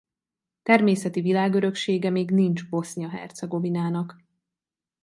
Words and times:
Természeti 0.63 1.21
világöröksége 1.21 2.09
még 2.09 2.31
nincs 2.31 2.69
Bosznia-Hercegovinának. 2.69 4.15